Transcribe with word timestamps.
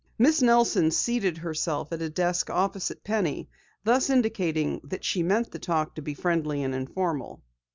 Miss 0.17 0.41
Nelson 0.41 0.89
seated 0.89 1.37
herself 1.37 1.91
at 1.93 2.01
a 2.01 2.09
desk 2.09 2.49
opposite 2.49 3.03
Penny, 3.03 3.47
thus 3.83 4.09
indicating 4.09 4.81
that 4.83 5.03
she 5.05 5.21
meant 5.21 5.51
the 5.51 5.59
talk 5.59 5.93
to 5.93 6.01
be 6.01 6.15
friendly 6.15 6.63
and 6.63 6.73
informal. 6.73 7.43